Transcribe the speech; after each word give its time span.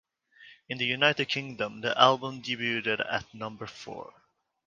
In 0.67 0.79
the 0.79 0.85
United 0.87 1.25
Kingdom, 1.27 1.81
the 1.81 1.95
album 1.95 2.41
debuted 2.41 3.05
at 3.07 3.31
number 3.35 3.67
four. 3.67 4.11